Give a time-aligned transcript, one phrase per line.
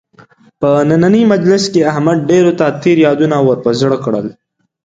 [0.59, 4.27] په نننۍ مجلس کې احمد ډېرو ته تېر یادونه ور په زړه کړل.